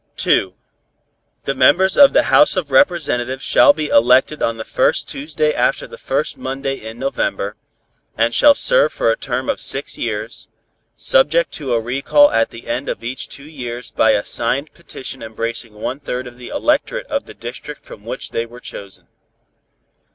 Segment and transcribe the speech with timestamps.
[0.15, 0.55] ]2.
[1.43, 5.85] The members of the House of Representatives shall be elected on the first Tuesday after
[5.85, 7.55] the first Monday in November,
[8.17, 10.47] and shall serve for a term of six years,
[10.95, 15.21] subject to a recall at the end of each two years by a signed petition
[15.21, 19.05] embracing one third of the electorate of the district from which they were chosen.